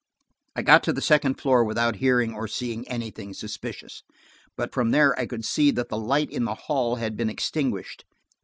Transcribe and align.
I 0.55 0.63
got 0.63 0.81
to 0.85 0.93
the 0.93 0.99
second 0.99 1.35
floor 1.39 1.63
without 1.63 1.97
hearing 1.97 2.33
or 2.33 2.47
seeing 2.47 2.87
anything 2.87 3.35
suspicious, 3.35 4.01
but 4.57 4.73
from 4.73 4.89
there 4.89 5.13
I 5.19 5.27
could 5.27 5.45
see 5.45 5.69
that 5.69 5.89
the 5.89 5.99
light 5.99 6.31
in 6.31 6.45
the 6.45 6.55
hall 6.55 6.95
had 6.95 7.15
been 7.15 7.29
extinguished. 7.29 8.05